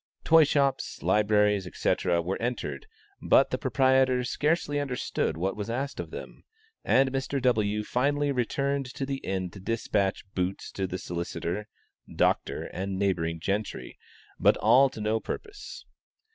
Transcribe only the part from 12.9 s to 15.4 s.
neighboring gentry but all to no